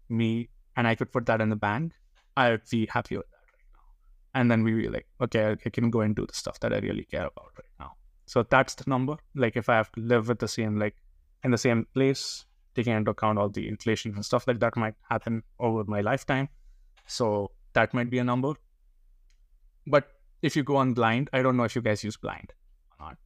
me 0.09 0.49
and 0.75 0.87
I 0.87 0.95
could 0.95 1.11
put 1.11 1.25
that 1.25 1.41
in 1.41 1.49
the 1.49 1.55
bank, 1.55 1.93
I 2.37 2.51
would 2.51 2.61
be 2.69 2.85
happy 2.85 3.17
with 3.17 3.29
that 3.29 3.37
right 3.53 3.65
now. 3.73 4.39
And 4.39 4.49
then 4.49 4.63
we 4.63 4.73
be 4.73 4.87
like, 4.87 5.07
okay, 5.21 5.55
I 5.65 5.69
can 5.69 5.89
go 5.89 6.01
and 6.01 6.15
do 6.15 6.25
the 6.25 6.33
stuff 6.33 6.59
that 6.61 6.73
I 6.73 6.79
really 6.79 7.03
care 7.03 7.27
about 7.27 7.51
right 7.57 7.73
now. 7.79 7.93
So 8.25 8.43
that's 8.43 8.75
the 8.75 8.89
number. 8.89 9.17
Like 9.35 9.57
if 9.57 9.67
I 9.67 9.75
have 9.75 9.91
to 9.93 10.01
live 10.01 10.29
with 10.29 10.39
the 10.39 10.47
same, 10.47 10.79
like 10.79 10.95
in 11.43 11.51
the 11.51 11.57
same 11.57 11.85
place, 11.93 12.45
taking 12.73 12.93
into 12.93 13.11
account 13.11 13.37
all 13.37 13.49
the 13.49 13.67
inflation 13.67 14.15
and 14.15 14.25
stuff 14.25 14.47
like 14.47 14.59
that 14.59 14.77
might 14.77 14.95
happen 15.09 15.43
over 15.59 15.83
my 15.83 15.99
lifetime. 16.01 16.47
So 17.07 17.51
that 17.73 17.93
might 17.93 18.09
be 18.09 18.19
a 18.19 18.23
number. 18.23 18.53
But 19.85 20.07
if 20.41 20.55
you 20.55 20.63
go 20.63 20.77
on 20.77 20.93
blind, 20.93 21.29
I 21.33 21.41
don't 21.41 21.57
know 21.57 21.63
if 21.63 21.75
you 21.75 21.81
guys 21.81 22.03
use 22.03 22.15
blind 22.15 22.53
or 22.91 23.05
not. 23.05 23.17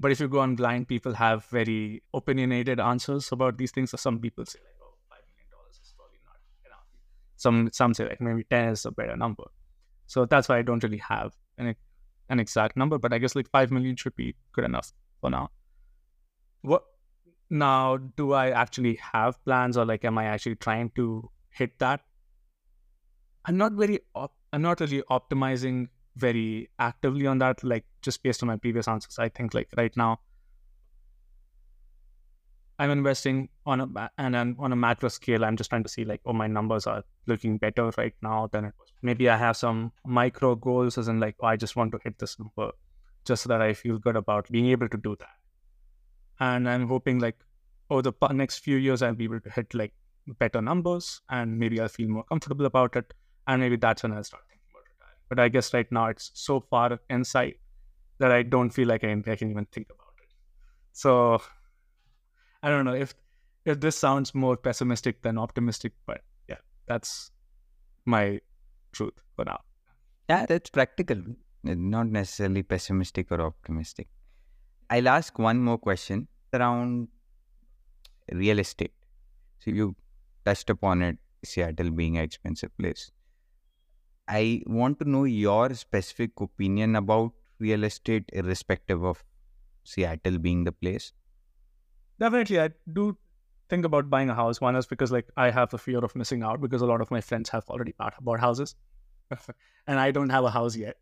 But 0.00 0.10
if 0.10 0.18
you 0.18 0.28
go 0.28 0.40
on 0.40 0.56
blind, 0.56 0.88
people 0.88 1.14
have 1.14 1.44
very 1.46 2.02
opinionated 2.12 2.80
answers 2.80 3.30
about 3.30 3.56
these 3.58 3.70
things. 3.70 3.90
So 3.90 3.96
some 3.96 4.18
people 4.18 4.44
say 4.44 4.58
like, 4.58 4.74
oh, 4.82 4.96
$5 5.08 5.16
million 5.30 5.46
is 5.70 5.94
probably 5.96 6.18
not 6.24 6.36
Some 7.36 7.70
some 7.72 7.94
say 7.94 8.08
like 8.08 8.20
maybe 8.20 8.44
ten 8.44 8.70
is 8.70 8.84
a 8.86 8.90
better 8.90 9.16
number. 9.16 9.44
So 10.06 10.24
that's 10.24 10.48
why 10.48 10.58
I 10.58 10.62
don't 10.62 10.82
really 10.82 10.98
have 10.98 11.34
an 11.58 11.74
an 12.28 12.40
exact 12.40 12.76
number, 12.76 12.98
but 12.98 13.12
I 13.12 13.18
guess 13.18 13.36
like 13.36 13.50
five 13.50 13.70
million 13.70 13.96
should 13.96 14.16
be 14.16 14.34
good 14.52 14.64
enough 14.64 14.92
for 15.20 15.30
now. 15.30 15.50
What 16.62 16.84
now? 17.50 17.96
Do 17.96 18.32
I 18.32 18.50
actually 18.50 18.98
have 19.12 19.42
plans, 19.44 19.76
or 19.76 19.84
like, 19.84 20.04
am 20.04 20.18
I 20.18 20.24
actually 20.24 20.56
trying 20.56 20.90
to 20.96 21.30
hit 21.50 21.78
that? 21.78 22.00
I'm 23.44 23.56
not 23.56 23.72
very. 23.72 24.00
Op- 24.14 24.34
I'm 24.52 24.62
not 24.62 24.80
really 24.80 25.02
optimizing 25.10 25.88
very 26.16 26.70
actively 26.78 27.26
on 27.26 27.38
that. 27.38 27.62
Like 27.62 27.84
just 28.02 28.22
based 28.22 28.42
on 28.42 28.48
my 28.48 28.56
previous 28.56 28.88
answers, 28.88 29.18
I 29.18 29.28
think 29.28 29.54
like 29.54 29.68
right 29.76 29.96
now 29.96 30.20
I'm 32.78 32.90
investing 32.90 33.48
on 33.64 33.80
a 33.80 34.10
and 34.18 34.34
then 34.34 34.56
on 34.58 34.72
a 34.72 34.76
macro 34.76 35.08
scale. 35.08 35.44
I'm 35.44 35.56
just 35.56 35.70
trying 35.70 35.82
to 35.82 35.88
see 35.88 36.04
like, 36.04 36.20
oh, 36.26 36.32
my 36.32 36.46
numbers 36.46 36.86
are 36.86 37.02
looking 37.26 37.56
better 37.56 37.90
right 37.96 38.14
now 38.22 38.48
than 38.52 38.66
it 38.66 38.74
was. 38.78 38.92
Maybe 39.02 39.28
I 39.30 39.36
have 39.36 39.56
some 39.56 39.92
micro 40.04 40.54
goals, 40.54 40.98
as 40.98 41.08
in 41.08 41.18
like, 41.18 41.36
oh, 41.40 41.46
I 41.46 41.56
just 41.56 41.76
want 41.76 41.92
to 41.92 41.98
hit 42.04 42.18
this 42.18 42.38
number, 42.38 42.72
just 43.24 43.44
so 43.44 43.48
that 43.48 43.62
I 43.62 43.72
feel 43.72 43.98
good 43.98 44.16
about 44.16 44.50
being 44.50 44.66
able 44.66 44.88
to 44.88 44.96
do 44.96 45.16
that. 45.20 45.36
And 46.38 46.68
I'm 46.68 46.86
hoping 46.86 47.18
like, 47.18 47.36
over 47.88 48.02
the 48.02 48.12
next 48.32 48.58
few 48.58 48.76
years, 48.76 49.00
I'll 49.00 49.14
be 49.14 49.24
able 49.24 49.40
to 49.40 49.50
hit 49.50 49.72
like 49.72 49.94
better 50.38 50.60
numbers, 50.60 51.22
and 51.30 51.58
maybe 51.58 51.80
I'll 51.80 51.88
feel 51.88 52.08
more 52.08 52.24
comfortable 52.24 52.66
about 52.66 52.96
it, 52.96 53.14
and 53.46 53.60
maybe 53.60 53.76
that's 53.76 54.02
when 54.02 54.12
I'll 54.12 54.24
start 54.24 54.42
thinking 54.50 54.66
about 54.70 54.82
retiring. 54.92 55.20
But 55.28 55.38
I 55.38 55.48
guess 55.48 55.72
right 55.72 55.90
now 55.90 56.06
it's 56.06 56.30
so 56.34 56.60
far 56.60 56.98
inside 57.08 57.54
that 58.18 58.32
I 58.32 58.42
don't 58.42 58.70
feel 58.70 58.88
like 58.88 59.04
I 59.04 59.14
can 59.14 59.50
even 59.50 59.66
think 59.66 59.86
about 59.88 60.14
it. 60.22 60.34
So 60.92 61.40
I 62.66 62.70
don't 62.70 62.84
know 62.84 62.94
if 62.94 63.14
if 63.64 63.78
this 63.78 63.96
sounds 63.96 64.34
more 64.34 64.56
pessimistic 64.56 65.22
than 65.22 65.38
optimistic, 65.38 65.92
but 66.04 66.22
yeah, 66.48 66.62
that's 66.88 67.30
my 68.04 68.40
truth 68.90 69.20
for 69.36 69.44
now. 69.44 69.60
Yeah, 70.28 70.46
that's 70.46 70.70
practical, 70.70 71.20
not 71.62 72.08
necessarily 72.08 72.64
pessimistic 72.64 73.30
or 73.30 73.40
optimistic. 73.40 74.08
I'll 74.90 75.08
ask 75.08 75.38
one 75.38 75.60
more 75.60 75.78
question 75.78 76.26
around 76.52 77.06
real 78.32 78.58
estate. 78.58 78.94
So 79.60 79.70
you 79.70 79.94
touched 80.44 80.68
upon 80.68 81.02
it, 81.02 81.18
Seattle 81.44 81.92
being 81.92 82.18
an 82.18 82.24
expensive 82.24 82.76
place. 82.76 83.12
I 84.26 84.62
want 84.66 84.98
to 84.98 85.08
know 85.08 85.22
your 85.22 85.72
specific 85.74 86.32
opinion 86.40 86.96
about 86.96 87.30
real 87.60 87.84
estate, 87.84 88.24
irrespective 88.32 89.04
of 89.04 89.22
Seattle 89.84 90.38
being 90.38 90.64
the 90.64 90.72
place 90.72 91.12
definitely 92.18 92.60
i 92.60 92.70
do 92.92 93.16
think 93.68 93.84
about 93.84 94.08
buying 94.08 94.30
a 94.30 94.34
house. 94.34 94.60
One 94.60 94.76
is 94.76 94.86
because 94.86 95.12
like 95.12 95.28
i 95.36 95.50
have 95.50 95.74
a 95.74 95.78
fear 95.78 95.98
of 95.98 96.14
missing 96.14 96.42
out 96.42 96.60
because 96.60 96.82
a 96.82 96.86
lot 96.86 97.00
of 97.00 97.10
my 97.10 97.20
friends 97.20 97.50
have 97.50 97.68
already 97.68 97.94
bought 98.20 98.40
houses. 98.40 98.74
And 99.88 100.00
i 100.00 100.10
don't 100.10 100.30
have 100.30 100.44
a 100.44 100.50
house 100.50 100.76
yet. 100.76 100.96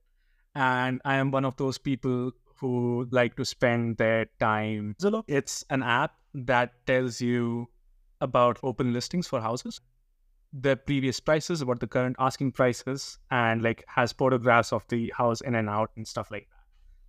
And 0.54 1.00
i 1.04 1.16
am 1.16 1.30
one 1.30 1.44
of 1.44 1.56
those 1.56 1.78
people 1.78 2.32
who 2.56 3.06
like 3.10 3.36
to 3.36 3.44
spend 3.44 3.96
their 3.98 4.26
time. 4.40 4.94
Zillow 5.00 5.24
it's 5.26 5.64
an 5.70 5.82
app 5.82 6.14
that 6.34 6.86
tells 6.86 7.20
you 7.20 7.68
about 8.20 8.58
open 8.62 8.92
listings 8.92 9.26
for 9.26 9.40
houses 9.40 9.80
the 10.56 10.76
previous 10.76 11.18
prices 11.18 11.64
what 11.64 11.80
the 11.80 11.86
current 11.86 12.14
asking 12.20 12.52
prices 12.52 13.18
and 13.32 13.62
like 13.62 13.84
has 13.88 14.12
photographs 14.12 14.72
of 14.72 14.86
the 14.88 15.12
house 15.16 15.40
in 15.40 15.56
and 15.56 15.68
out 15.68 15.90
and 15.96 16.06
stuff 16.06 16.30
like 16.30 16.46
that 16.48 16.53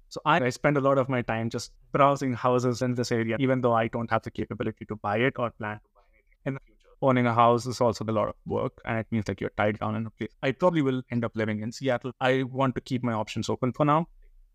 so 0.09 0.21
I, 0.25 0.39
I 0.43 0.50
spend 0.50 0.77
a 0.77 0.81
lot 0.81 0.97
of 0.97 1.09
my 1.09 1.21
time 1.21 1.50
just 1.50 1.71
browsing 1.91 2.33
houses 2.33 2.81
in 2.81 2.95
this 2.95 3.12
area, 3.12 3.38
even 3.39 3.62
though 3.62 3.74
I 3.74 3.88
don't 3.88 4.09
have 4.12 4.24
the 4.24 4.31
capability 4.31 4.85
to 4.85 4.95
buy 4.95 5.17
it 5.17 5.33
or 5.38 5.51
plan 5.51 5.77
to 5.77 5.89
buy 5.95 6.01
anything 6.13 6.35
in 6.45 6.53
the 6.53 6.59
future. 6.65 6.89
Owning 7.01 7.27
a 7.27 7.33
house 7.33 7.65
is 7.65 7.81
also 7.81 8.05
a 8.07 8.12
lot 8.12 8.29
of 8.29 8.35
work, 8.45 8.74
and 8.85 8.97
it 9.00 9.07
means 9.12 9.25
that 9.25 9.41
you're 9.41 9.51
tied 9.57 9.79
down 9.79 9.95
in 9.95 10.05
a 10.05 10.09
place. 10.12 10.29
I 10.41 10.51
probably 10.51 10.81
will 10.81 11.01
end 11.12 11.25
up 11.25 11.35
living 11.35 11.62
in 11.62 11.71
Seattle. 11.71 12.12
I 12.21 12.43
want 12.43 12.75
to 12.75 12.81
keep 12.81 13.03
my 13.03 13.13
options 13.13 13.50
open 13.50 13.74
for 13.74 13.85
now. 13.85 14.07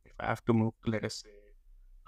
If 0.04 0.12
I 0.20 0.26
have 0.26 0.44
to 0.46 0.52
move, 0.52 0.72
let 0.86 1.04
us 1.04 1.22
say, 1.24 1.30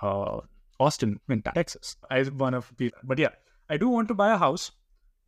uh, 0.02 0.40
Austin 0.80 1.20
in 1.28 1.42
Texas, 1.42 1.96
I 2.10 2.22
want 2.22 2.54
to 2.54 2.74
be. 2.74 2.90
But 3.04 3.18
yeah, 3.18 3.28
I 3.68 3.76
do 3.76 3.88
want 3.88 4.08
to 4.08 4.14
buy 4.14 4.32
a 4.32 4.38
house. 4.38 4.72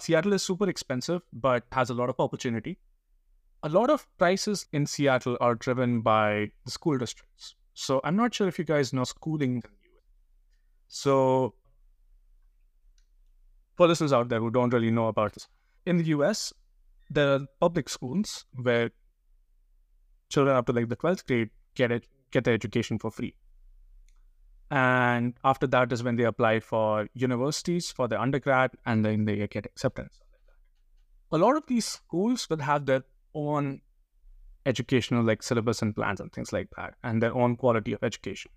Seattle 0.00 0.32
is 0.32 0.42
super 0.42 0.68
expensive, 0.68 1.22
but 1.32 1.64
has 1.72 1.90
a 1.90 1.94
lot 1.94 2.08
of 2.08 2.16
opportunity. 2.18 2.78
A 3.62 3.68
lot 3.68 3.88
of 3.88 4.06
prices 4.18 4.66
in 4.72 4.84
Seattle 4.86 5.38
are 5.40 5.54
driven 5.54 6.00
by 6.00 6.50
the 6.64 6.70
school 6.70 6.98
districts. 6.98 7.54
So 7.74 8.00
I'm 8.04 8.16
not 8.16 8.32
sure 8.34 8.48
if 8.48 8.58
you 8.58 8.64
guys 8.64 8.92
know 8.92 9.04
schooling. 9.04 9.56
In 9.56 9.60
the 9.60 9.66
US. 9.66 10.02
So 10.88 11.54
for 13.76 13.88
listeners 13.88 14.12
out 14.12 14.28
there 14.28 14.40
who 14.40 14.50
don't 14.50 14.72
really 14.72 14.90
know 14.90 15.08
about 15.08 15.34
this, 15.34 15.48
in 15.84 15.96
the 15.96 16.04
US, 16.04 16.52
there 17.10 17.34
are 17.34 17.40
public 17.60 17.88
schools 17.88 18.46
where 18.54 18.90
children 20.28 20.56
up 20.56 20.66
to 20.66 20.72
like 20.72 20.88
the 20.88 20.96
12th 20.96 21.26
grade 21.26 21.50
get 21.74 21.90
it 21.92 22.06
get 22.30 22.44
their 22.44 22.54
education 22.54 22.98
for 22.98 23.10
free. 23.10 23.34
And 24.70 25.34
after 25.44 25.66
that 25.68 25.92
is 25.92 26.02
when 26.02 26.16
they 26.16 26.24
apply 26.24 26.60
for 26.60 27.08
universities 27.14 27.90
for 27.92 28.08
their 28.08 28.20
undergrad 28.20 28.72
and 28.86 29.04
then 29.04 29.24
they 29.24 29.46
get 29.46 29.66
acceptance. 29.66 30.20
A 31.30 31.38
lot 31.38 31.56
of 31.56 31.66
these 31.66 31.84
schools 31.84 32.48
will 32.48 32.58
have 32.58 32.86
their 32.86 33.04
own 33.34 33.80
educational 34.66 35.24
like 35.24 35.42
syllabus 35.42 35.82
and 35.82 35.94
plans 35.94 36.20
and 36.20 36.32
things 36.32 36.52
like 36.52 36.68
that 36.76 36.94
and 37.02 37.22
their 37.22 37.34
own 37.34 37.56
quality 37.56 37.92
of 37.92 38.02
education. 38.02 38.50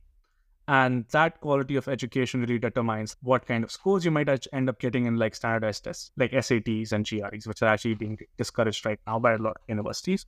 And 0.70 1.06
that 1.12 1.40
quality 1.40 1.78
of 1.78 1.88
education 1.88 2.42
really 2.42 2.60
determines 2.60 3.16
what 3.22 3.46
kind 3.46 3.64
of 3.64 3.72
scores 3.72 4.04
you 4.04 4.12
might 4.12 4.28
end 4.52 4.68
up 4.68 4.80
getting 4.80 5.06
in 5.06 5.16
like 5.16 5.34
standardized 5.34 5.86
tests 5.86 6.12
like 6.18 6.32
sats 6.32 6.92
and 6.92 7.08
gres 7.08 7.48
which 7.48 7.62
are 7.62 7.70
actually 7.70 7.94
being 7.94 8.18
discouraged 8.38 8.86
right 8.86 9.00
now 9.08 9.18
by 9.20 9.34
a 9.34 9.38
lot 9.38 9.56
of 9.56 9.62
universities. 9.68 10.26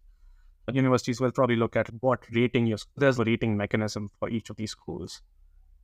Universities 0.71 1.19
will 1.19 1.31
probably 1.31 1.55
look 1.55 1.75
at 1.75 1.89
what 1.99 2.23
rating 2.31 2.67
you 2.67 2.77
there's 2.95 3.19
a 3.19 3.23
rating 3.23 3.57
mechanism 3.57 4.11
for 4.19 4.29
each 4.29 4.49
of 4.49 4.55
these 4.55 4.71
schools. 4.71 5.21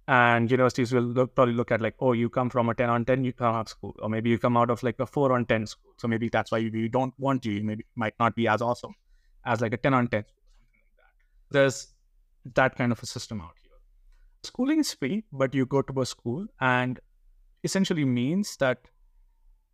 And 0.08 0.50
universities 0.52 0.94
will 0.94 1.02
look, 1.02 1.34
probably 1.36 1.56
look 1.56 1.72
at 1.72 1.82
like 1.82 1.96
oh 2.00 2.14
you 2.14 2.30
come 2.30 2.50
from 2.50 2.70
a 2.70 2.76
10 2.76 2.90
on 2.90 3.04
10 3.04 3.24
you 3.26 3.34
come 3.34 3.56
out 3.56 3.62
of 3.62 3.70
school. 3.70 3.96
Or 4.00 4.10
maybe 4.10 4.30
you 4.30 4.38
come 4.38 4.56
out 4.56 4.70
of 4.70 4.84
like 4.84 5.00
a 5.00 5.06
4 5.06 5.34
on 5.34 5.46
10 5.46 5.66
school. 5.66 5.92
So 5.98 6.08
maybe 6.08 6.30
that's 6.30 6.52
why 6.52 6.60
you, 6.60 6.70
you 6.70 6.88
don't 6.88 7.14
want 7.18 7.46
you, 7.46 7.54
you 7.54 7.64
maybe 7.64 7.86
might 7.96 8.14
not 8.20 8.36
be 8.36 8.48
as 8.48 8.62
awesome 8.62 8.94
as 9.46 9.62
like 9.62 9.74
a 9.74 9.78
10 9.78 9.94
on 9.94 10.08
10 10.08 10.24
something 10.24 10.66
like 10.74 10.98
that. 10.98 11.54
There's 11.54 11.88
that 12.54 12.76
kind 12.76 12.92
of 12.92 13.02
a 13.02 13.06
system 13.06 13.42
out 13.42 13.54
here. 13.62 13.72
Schooling 14.44 14.80
is 14.80 14.94
free, 14.94 15.24
but 15.32 15.54
you 15.54 15.66
go 15.66 15.82
to 15.82 16.02
a 16.02 16.06
school 16.06 16.46
and 16.60 17.00
essentially 17.64 18.06
means 18.06 18.58
that 18.58 18.80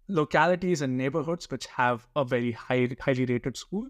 localities 0.08 0.82
and 0.82 0.98
neighborhoods 0.98 1.50
which 1.50 1.66
have 1.68 2.08
a 2.16 2.24
very 2.26 2.52
high, 2.52 2.90
highly 3.00 3.26
rated 3.26 3.58
school 3.58 3.88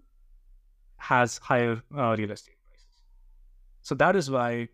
has 0.96 1.38
higher 1.38 1.82
uh, 1.96 2.14
real 2.16 2.30
estate 2.30 2.56
prices. 2.68 3.02
So 3.82 3.94
that 3.96 4.16
is 4.16 4.30
why 4.30 4.68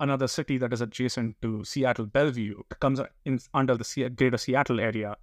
another 0.00 0.28
city 0.28 0.58
that 0.58 0.72
is 0.72 0.80
adjacent 0.80 1.40
to 1.42 1.64
Seattle, 1.64 2.06
Bellevue, 2.06 2.62
comes 2.80 3.00
in 3.24 3.38
under 3.54 3.76
the 3.76 4.10
greater 4.16 4.36
Seattle 4.36 4.80
area. 4.80 5.16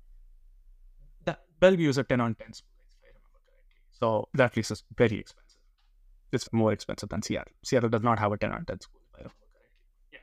That 1.26 1.42
Bellevue 1.60 1.90
is 1.90 1.98
a 1.98 2.04
10 2.04 2.22
on 2.22 2.36
10 2.36 2.54
school 2.54 2.75
so 4.00 4.28
that 4.34 4.54
place 4.54 4.72
is 4.72 4.84
very 4.98 5.20
expensive. 5.20 5.60
It's 6.32 6.52
more 6.52 6.74
expensive 6.74 7.10
than 7.10 7.22
Seattle. 7.22 7.54
Seattle 7.64 7.90
does 7.90 8.04
not 8.04 8.20
have 8.20 8.32
a 8.32 8.38
10 8.38 8.52
on 8.52 8.66
10 8.66 8.82
school, 8.82 9.02
if 9.04 9.16
I 9.16 9.18
remember 9.20 9.36
correctly. 9.54 9.80
Yeah. 10.12 10.20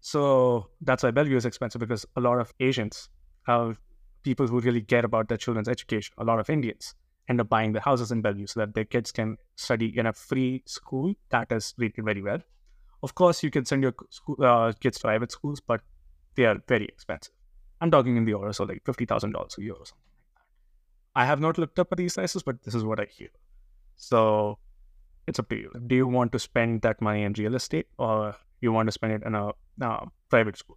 So 0.00 0.68
that's 0.80 1.02
why 1.02 1.10
Bellevue 1.10 1.36
is 1.36 1.44
expensive 1.44 1.80
because 1.80 2.06
a 2.16 2.20
lot 2.20 2.38
of 2.38 2.52
Asians 2.60 3.08
have 3.46 3.80
people 4.22 4.46
who 4.46 4.60
really 4.60 4.82
care 4.82 5.04
about 5.04 5.28
their 5.28 5.38
children's 5.38 5.68
education. 5.68 6.14
A 6.18 6.24
lot 6.24 6.38
of 6.38 6.48
Indians 6.48 6.94
end 7.28 7.40
up 7.40 7.48
buying 7.48 7.72
the 7.72 7.80
houses 7.80 8.12
in 8.12 8.22
Bellevue 8.22 8.46
so 8.46 8.60
that 8.60 8.74
their 8.74 8.84
kids 8.84 9.10
can 9.10 9.36
study 9.56 9.96
in 9.98 10.06
a 10.06 10.12
free 10.12 10.62
school 10.66 11.14
that 11.30 11.50
is 11.50 11.74
rated 11.76 12.04
very 12.04 12.22
well. 12.22 12.38
Of 13.02 13.14
course, 13.14 13.42
you 13.42 13.50
can 13.50 13.64
send 13.64 13.82
your 13.82 13.94
school, 14.10 14.36
uh, 14.42 14.72
kids 14.80 14.98
to 14.98 15.02
private 15.02 15.32
schools, 15.32 15.60
but 15.60 15.80
they 16.36 16.44
are 16.44 16.56
very 16.68 16.84
expensive. 16.84 17.34
I'm 17.80 17.90
talking 17.90 18.16
in 18.16 18.24
the 18.24 18.34
order, 18.34 18.52
so 18.52 18.64
like 18.64 18.84
$50,000 18.84 19.58
a 19.58 19.62
year 19.62 19.72
or 19.72 19.86
something. 19.86 20.05
I 21.16 21.24
have 21.24 21.40
not 21.40 21.56
looked 21.56 21.78
up 21.78 21.96
these 21.96 22.14
prices, 22.14 22.42
but 22.42 22.62
this 22.62 22.74
is 22.74 22.84
what 22.84 23.00
I 23.00 23.06
hear. 23.06 23.30
So 23.96 24.58
it's 25.26 25.38
up 25.38 25.48
to 25.48 25.56
you. 25.56 25.70
Do 25.86 25.96
you 25.96 26.06
want 26.06 26.30
to 26.32 26.38
spend 26.38 26.82
that 26.82 27.00
money 27.00 27.22
in 27.22 27.32
real 27.32 27.54
estate 27.54 27.86
or 27.98 28.36
you 28.60 28.70
want 28.70 28.88
to 28.88 28.92
spend 28.92 29.14
it 29.14 29.22
in 29.24 29.34
a 29.34 29.52
uh, 29.80 30.04
private 30.28 30.58
school? 30.58 30.76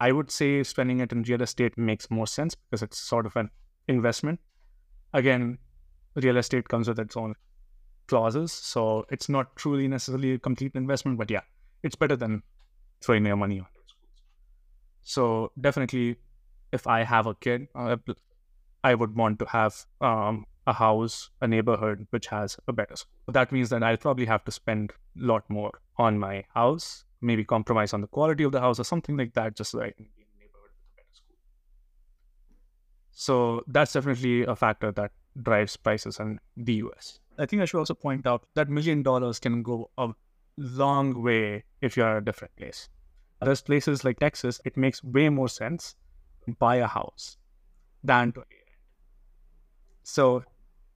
I 0.00 0.12
would 0.12 0.30
say 0.30 0.62
spending 0.62 1.00
it 1.00 1.12
in 1.12 1.24
real 1.24 1.42
estate 1.42 1.76
makes 1.76 2.10
more 2.10 2.26
sense 2.26 2.54
because 2.54 2.82
it's 2.82 2.98
sort 2.98 3.26
of 3.26 3.36
an 3.36 3.50
investment. 3.86 4.40
Again, 5.12 5.58
real 6.14 6.38
estate 6.38 6.66
comes 6.68 6.88
with 6.88 6.98
its 6.98 7.14
own 7.14 7.34
clauses, 8.06 8.50
so 8.52 9.04
it's 9.10 9.28
not 9.28 9.56
truly 9.56 9.88
necessarily 9.88 10.32
a 10.32 10.38
complete 10.38 10.74
investment, 10.74 11.18
but 11.18 11.30
yeah, 11.30 11.42
it's 11.82 11.96
better 11.96 12.16
than 12.16 12.42
throwing 13.02 13.26
your 13.26 13.36
money 13.36 13.60
on 13.60 13.66
schools. 13.86 14.24
So 15.02 15.52
definitely, 15.60 16.16
if 16.72 16.86
I 16.86 17.02
have 17.04 17.26
a 17.26 17.34
kid, 17.34 17.68
uh, 17.74 17.98
I 18.82 18.94
would 18.94 19.14
want 19.16 19.38
to 19.40 19.46
have 19.46 19.86
um, 20.00 20.46
a 20.66 20.72
house, 20.72 21.30
a 21.40 21.46
neighborhood 21.46 22.06
which 22.10 22.26
has 22.28 22.56
a 22.68 22.72
better 22.72 22.96
school. 22.96 23.12
That 23.28 23.52
means 23.52 23.68
that 23.70 23.82
I'll 23.82 23.96
probably 23.96 24.26
have 24.26 24.44
to 24.44 24.52
spend 24.52 24.90
a 24.90 24.94
lot 25.26 25.48
more 25.48 25.80
on 25.96 26.18
my 26.18 26.44
house, 26.54 27.04
maybe 27.20 27.44
compromise 27.44 27.92
on 27.92 28.00
the 28.00 28.06
quality 28.06 28.44
of 28.44 28.52
the 28.52 28.60
house 28.60 28.80
or 28.80 28.84
something 28.84 29.16
like 29.16 29.34
that, 29.34 29.56
just 29.56 29.72
so 29.72 29.80
I 29.80 29.90
can 29.90 30.06
be 30.16 30.22
in 30.22 30.28
a 30.34 30.38
neighborhood 30.38 30.70
with 30.76 30.92
a 30.92 30.96
better 30.96 31.12
school. 31.12 31.36
So 33.12 33.64
that's 33.66 33.92
definitely 33.92 34.44
a 34.44 34.56
factor 34.56 34.92
that 34.92 35.12
drives 35.42 35.76
prices 35.76 36.18
in 36.18 36.40
the 36.56 36.74
US. 36.74 37.20
I 37.38 37.46
think 37.46 37.62
I 37.62 37.64
should 37.64 37.78
also 37.78 37.94
point 37.94 38.26
out 38.26 38.44
that 38.54 38.68
million 38.68 39.02
dollars 39.02 39.38
can 39.38 39.62
go 39.62 39.90
a 39.96 40.10
long 40.56 41.22
way 41.22 41.64
if 41.80 41.96
you're 41.96 42.18
a 42.18 42.24
different 42.24 42.54
place. 42.56 42.88
There's 43.42 43.62
places 43.62 44.04
like 44.04 44.18
Texas, 44.18 44.60
it 44.64 44.76
makes 44.76 45.02
way 45.02 45.30
more 45.30 45.48
sense 45.48 45.96
to 46.44 46.54
buy 46.58 46.76
a 46.76 46.86
house 46.86 47.38
than 48.04 48.32
to. 48.32 48.44
So 50.02 50.44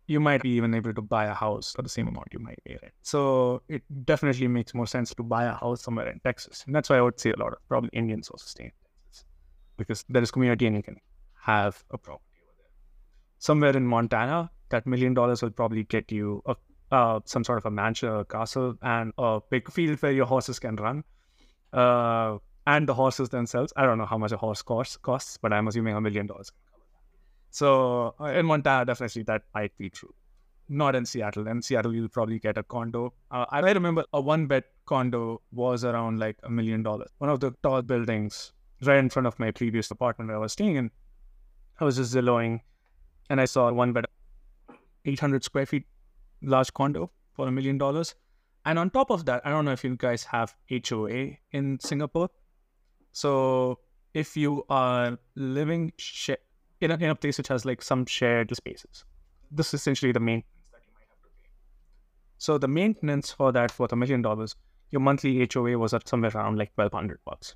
you 0.07 0.21
might 0.21 0.43
be 0.43 0.51
even 0.51 0.75
able 0.75 0.93
to 0.93 1.03
buy 1.03 1.27
a 1.27 1.35
house 1.35 1.73
for 1.73 1.83
the 1.83 1.89
same 1.89 2.09
amount 2.09 2.29
you 2.33 2.39
might 2.39 2.59
pay 2.65 2.79
rent. 2.83 2.93
So 3.03 3.63
it 3.69 3.83
definitely 4.05 4.49
makes 4.49 4.75
more 4.75 4.87
sense 4.87 5.15
to 5.15 5.23
buy 5.23 5.45
a 5.45 5.55
house 5.55 5.83
somewhere 5.83 6.09
in 6.11 6.21
Texas. 6.21 6.63
And 6.67 6.75
that's 6.75 6.91
why 6.91 6.99
I 6.99 7.01
would 7.01 7.19
say 7.19 7.31
a 7.33 7.37
lot 7.37 7.53
of 7.53 7.59
probably 7.69 7.91
Indians 7.93 8.29
also 8.29 8.45
stay 8.47 8.65
in 8.65 8.73
Texas 8.83 9.25
because 9.77 10.05
there 10.09 10.23
is 10.23 10.31
community 10.31 10.67
and 10.67 10.77
you 10.77 10.83
can 10.83 10.97
have 11.41 11.83
a 11.91 11.99
property 11.99 12.37
over 12.43 12.53
there. 12.59 12.71
Somewhere 13.39 13.77
in 13.77 13.87
Montana, 13.87 14.51
that 14.69 14.87
million 14.87 15.15
dollars 15.15 15.43
will 15.43 15.51
probably 15.51 15.85
get 15.85 16.13
you 16.13 16.43
a, 16.47 16.57
uh, 16.93 17.21
some 17.25 17.45
sort 17.45 17.59
of 17.59 17.67
a 17.67 17.71
mansion 17.71 18.09
or 18.09 18.21
a 18.21 18.25
castle 18.25 18.77
and 18.83 19.13
a 19.17 19.41
big 19.51 19.71
field 19.71 20.01
where 20.03 20.13
your 20.13 20.27
horses 20.27 20.59
can 20.59 20.77
run. 20.77 21.03
Uh, 21.73 22.39
and 22.67 22.89
the 22.89 22.95
horses 22.95 23.31
themselves, 23.31 23.73
I 23.77 23.85
don't 23.85 23.99
know 23.99 24.07
how 24.07 24.19
much 24.19 24.33
a 24.33 24.37
horse 24.37 24.63
costs, 24.63 24.97
costs 24.99 25.39
but 25.41 25.53
I'm 25.53 25.67
assuming 25.69 25.95
a 25.95 26.01
million 26.01 26.27
dollars 26.27 26.53
so 27.55 28.17
uh, 28.21 28.25
in 28.25 28.47
Montana, 28.47 28.85
definitely 28.85 29.23
that 29.23 29.43
might 29.55 29.79
be 29.79 29.89
true. 29.89 30.13
Not 30.69 30.97
in 30.97 31.07
Seattle. 31.07 31.47
In 31.47 31.63
Seattle, 31.63 31.95
you'll 31.95 32.09
probably 32.09 32.41
get 32.41 32.59
a 32.59 32.65
condo. 32.65 33.15
Uh, 33.31 33.45
I 33.49 33.61
remember 33.61 34.05
a 34.13 34.21
one 34.21 34.49
bed 34.49 34.65
condo 34.87 35.41
was 35.53 35.85
around 35.85 36.19
like 36.19 36.37
a 36.43 36.51
million 36.51 36.83
dollars. 36.83 37.11
One 37.19 37.31
of 37.31 37.39
the 37.39 37.53
tall 37.63 37.83
buildings 37.83 38.53
right 38.83 38.99
in 38.99 39.09
front 39.09 39.29
of 39.29 39.39
my 39.39 39.53
previous 39.53 39.89
apartment 39.93 40.31
where 40.31 40.37
I 40.37 40.41
was 40.41 40.51
staying 40.51 40.75
in. 40.75 40.91
I 41.79 41.85
was 41.85 41.95
just 41.97 42.13
Zillowing 42.13 42.61
and 43.31 43.41
I 43.41 43.45
saw 43.45 43.71
one 43.71 43.93
bed, 43.93 44.07
800 45.05 45.45
square 45.45 45.67
feet 45.67 45.85
large 46.43 46.75
condo 46.75 47.13
for 47.35 47.47
a 47.47 47.53
million 47.53 47.79
dollars. 47.79 48.17
And 48.65 48.81
on 48.81 48.91
top 48.91 49.11
of 49.11 49.27
that, 49.27 49.43
I 49.47 49.51
don't 49.51 49.65
know 49.65 49.71
if 49.71 49.85
you 49.85 49.95
guys 49.95 50.25
have 50.25 50.57
HOA 50.89 51.37
in 51.53 51.79
Singapore. 51.79 52.31
So 53.13 53.79
if 54.13 54.37
you 54.37 54.65
are 54.69 55.19
living 55.37 55.93
sh- 55.99 56.43
in 56.81 56.91
a, 56.91 56.95
in 56.95 57.11
a 57.11 57.15
place 57.15 57.39
which 57.39 57.49
has 57.49 57.65
like 57.65 57.83
some 57.83 58.07
shared 58.07 58.55
spaces. 58.55 59.05
This 59.51 59.69
is 59.69 59.75
essentially 59.81 60.13
the 60.13 60.21
maintenance 60.21 60.69
that 60.73 60.81
you 60.87 60.93
might 60.95 61.07
have 61.09 61.23
to 61.23 61.29
pay. 61.43 61.51
So 62.39 62.59
the 62.59 62.69
maintenance 62.69 63.31
for 63.31 63.53
that 63.53 63.71
for 63.71 63.89
the 63.89 63.97
million 63.97 64.23
dollars, 64.23 64.57
your 64.91 65.01
monthly 65.01 65.49
HOA 65.53 65.79
was 65.79 65.95
at 65.95 66.09
somewhere 66.09 66.33
around 66.35 66.59
like 66.59 66.75
twelve 66.75 66.93
hundred 66.93 67.21
bucks. 67.25 67.55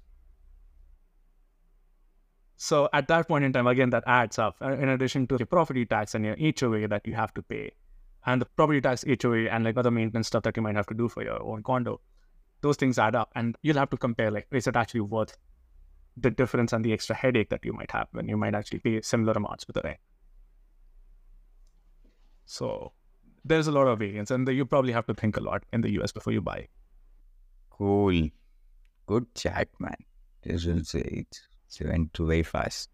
So 2.56 2.88
at 2.92 3.06
that 3.06 3.28
point 3.28 3.44
in 3.44 3.52
time, 3.52 3.68
again, 3.68 3.90
that 3.90 4.02
adds 4.06 4.38
up. 4.38 4.56
Uh, 4.60 4.72
in 4.72 4.88
addition 4.88 5.28
to 5.28 5.36
your 5.38 5.46
property 5.46 5.86
tax 5.86 6.16
and 6.16 6.24
your 6.24 6.36
HOA 6.36 6.88
that 6.88 7.06
you 7.06 7.14
have 7.14 7.32
to 7.34 7.42
pay, 7.42 7.70
and 8.26 8.42
the 8.42 8.46
property 8.46 8.80
tax, 8.80 9.04
HOA, 9.22 9.48
and 9.48 9.64
like 9.64 9.76
other 9.76 9.92
maintenance 9.92 10.26
stuff 10.26 10.42
that 10.42 10.56
you 10.56 10.62
might 10.62 10.74
have 10.74 10.86
to 10.88 10.94
do 10.94 11.08
for 11.08 11.22
your 11.22 11.40
own 11.40 11.62
condo, 11.62 12.00
those 12.60 12.76
things 12.76 12.98
add 12.98 13.14
up, 13.14 13.30
and 13.36 13.56
you'll 13.62 13.76
have 13.76 13.90
to 13.90 13.96
compare 13.96 14.30
like 14.30 14.48
is 14.50 14.66
it 14.66 14.74
actually 14.74 15.02
worth 15.02 15.36
the 16.17 16.29
difference 16.29 16.73
and 16.73 16.85
the 16.85 16.93
extra 16.93 17.15
headache 17.15 17.49
that 17.49 17.65
you 17.65 17.73
might 17.73 17.91
have 17.91 18.07
when 18.11 18.27
you 18.27 18.37
might 18.37 18.55
actually 18.55 18.79
pay 18.79 19.01
similar 19.01 19.33
amounts 19.33 19.67
with 19.67 19.75
the 19.75 19.81
rent. 19.83 19.97
So 22.45 22.93
there's 23.43 23.67
a 23.67 23.71
lot 23.71 23.87
of 23.87 23.99
variance, 23.99 24.31
and 24.31 24.47
you 24.47 24.65
probably 24.65 24.93
have 24.93 25.05
to 25.07 25.13
think 25.13 25.37
a 25.37 25.41
lot 25.41 25.63
in 25.73 25.81
the 25.81 25.91
US 26.01 26.11
before 26.11 26.33
you 26.33 26.41
buy. 26.41 26.67
Cool. 27.69 28.29
Good 29.05 29.33
chat, 29.35 29.69
man. 29.79 29.95
This 30.43 30.65
is 30.65 30.93
it. 30.93 31.39
It 31.79 31.87
went 31.87 32.13
too 32.13 32.27
very 32.27 32.43
fast. 32.43 32.89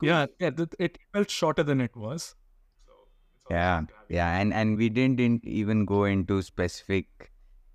Cool. 0.00 0.08
Yeah, 0.08 0.26
yeah. 0.38 0.50
It 0.78 0.98
felt 1.12 1.30
shorter 1.30 1.62
than 1.62 1.80
it 1.80 1.96
was. 1.96 2.34
So 2.86 3.54
yeah, 3.54 3.82
yeah, 4.08 4.38
and 4.38 4.52
and 4.52 4.76
we 4.76 4.88
didn't, 4.88 5.16
didn't 5.16 5.44
even 5.44 5.84
go 5.84 6.04
into 6.04 6.42
specific 6.42 7.06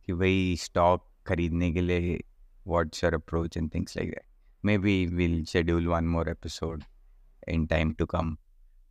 कि 0.06 0.14
वही 0.14 0.58
stock 0.58 1.02
खरीदने 1.28 1.72
के 1.72 1.82
लिए 1.82 2.20
what's 2.65 3.03
your 3.03 3.15
approach 3.15 3.57
and 3.57 3.71
things 3.71 3.97
like 3.97 4.11
that. 4.11 4.25
Maybe 4.63 5.09
we'll 5.09 5.45
schedule 5.45 5.89
one 5.89 6.07
more 6.07 6.29
episode 6.29 6.85
in 7.49 7.67
time 7.67 7.95
to 7.97 8.07
come 8.07 8.39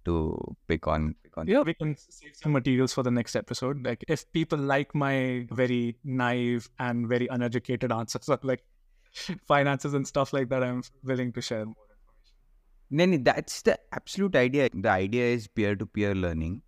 to 0.06 0.56
pick 0.68 0.88
on 0.88 1.16
pick 1.24 1.38
on. 1.38 1.48
Yeah, 1.48 1.62
we 1.62 1.74
can 1.74 1.96
save 1.98 2.36
some 2.36 2.52
materials 2.52 2.94
for 2.94 3.04
the 3.04 3.12
next 3.12 3.36
episode. 3.36 3.86
Like 3.86 4.04
if 4.08 4.30
people 4.32 4.60
like 4.60 4.94
my 4.94 5.48
very 5.52 5.98
naive 6.04 6.70
and 6.80 7.08
very 7.08 7.28
uneducated 7.28 7.92
answers 7.92 8.28
of 8.28 8.44
like 8.44 8.64
finances 9.48 9.94
and 9.94 10.08
stuff 10.08 10.34
like 10.34 10.50
that, 10.50 10.64
I'm 10.64 10.84
willing 11.04 11.32
to 11.34 11.42
share 11.42 11.66
more 11.66 11.76
information. 11.90 13.14
Then 13.14 13.24
that's 13.24 13.62
the 13.62 13.80
absolute 13.94 14.36
idea. 14.36 14.70
The 14.74 14.90
idea 14.90 15.26
is 15.26 15.48
peer 15.48 15.76
to 15.76 15.86
peer 15.86 16.14
learning. 16.14 16.64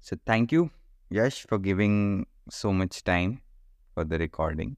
So 0.00 0.16
thank 0.24 0.52
you, 0.52 0.70
Yash, 1.10 1.46
for 1.48 1.58
giving 1.58 2.26
so 2.48 2.72
much 2.72 3.02
time 3.02 3.40
for 3.94 4.04
the 4.04 4.18
recording 4.18 4.76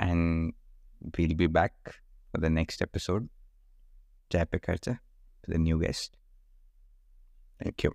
and 0.00 0.54
we'll 1.16 1.34
be 1.34 1.46
back 1.46 1.74
for 2.32 2.40
the 2.40 2.50
next 2.50 2.82
episode. 2.82 3.28
Chai 4.32 4.44
Pe 4.44 4.58
Kharcha 4.58 4.98
to 5.42 5.50
the 5.50 5.58
new 5.58 5.80
guest. 5.80 6.16
Thank 7.62 7.84
you. 7.84 7.94